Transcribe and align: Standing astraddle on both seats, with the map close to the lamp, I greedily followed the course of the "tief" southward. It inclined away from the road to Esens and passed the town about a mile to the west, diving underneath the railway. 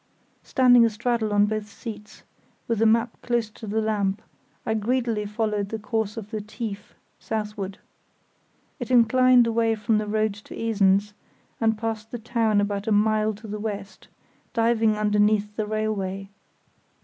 Standing 0.41 0.83
astraddle 0.83 1.31
on 1.31 1.45
both 1.45 1.69
seats, 1.69 2.23
with 2.67 2.79
the 2.79 2.87
map 2.87 3.21
close 3.21 3.51
to 3.51 3.67
the 3.67 3.79
lamp, 3.81 4.23
I 4.65 4.73
greedily 4.73 5.27
followed 5.27 5.69
the 5.69 5.77
course 5.77 6.17
of 6.17 6.31
the 6.31 6.41
"tief" 6.41 6.95
southward. 7.19 7.77
It 8.79 8.89
inclined 8.89 9.45
away 9.45 9.75
from 9.75 9.99
the 9.99 10.07
road 10.07 10.33
to 10.45 10.55
Esens 10.59 11.13
and 11.59 11.77
passed 11.77 12.09
the 12.09 12.17
town 12.17 12.59
about 12.59 12.87
a 12.87 12.91
mile 12.91 13.35
to 13.35 13.47
the 13.47 13.59
west, 13.59 14.07
diving 14.55 14.97
underneath 14.97 15.55
the 15.55 15.67
railway. 15.67 16.29